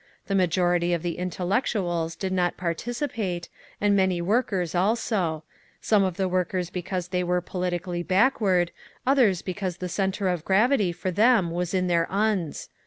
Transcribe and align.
The 0.25 0.33
majority 0.33 0.93
of 0.93 1.03
the 1.03 1.19
intellectuals 1.19 2.15
did 2.15 2.33
not 2.33 2.57
participate, 2.57 3.49
and 3.79 3.95
many 3.95 4.19
workers 4.19 4.73
also; 4.73 5.43
some 5.79 6.03
of 6.03 6.17
the 6.17 6.27
workers 6.27 6.71
because 6.71 7.09
they 7.09 7.23
were 7.23 7.39
politically 7.39 8.01
backward, 8.01 8.71
others 9.05 9.43
because 9.43 9.77
the 9.77 9.87
centre 9.89 10.27
of 10.27 10.43
gravity 10.43 10.91
for 10.91 11.11
them 11.11 11.51
was 11.51 11.75
in 11.75 11.85
their 11.85 12.07
Unns…. 12.09 12.67